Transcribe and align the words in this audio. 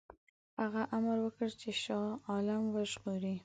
هغه 0.61 0.81
امر 0.97 1.17
وکړ 1.21 1.49
چې 1.61 1.69
شاه 1.83 2.09
عالم 2.29 2.63
وژغوري. 2.75 3.35